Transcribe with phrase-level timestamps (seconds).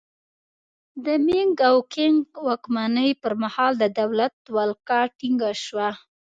[1.05, 5.89] د مینګ او کینګ واکمنۍ پرمهال د دولت ولکه ټینګه شوه.